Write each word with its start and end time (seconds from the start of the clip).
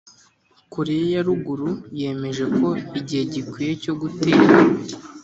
koreya 0.73 1.07
ya 1.13 1.21
ruguru 1.27 1.69
yemeje 1.99 2.45
ko 2.57 2.67
igihe 2.99 3.23
gikwiye 3.33 3.73
cyo 3.83 3.93
gutera. 4.01 4.45